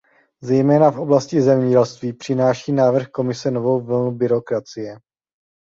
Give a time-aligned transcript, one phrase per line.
[0.43, 4.97] Zejména v oblasti zemědělství přináší návrh Komise novou vlnu byrokracie.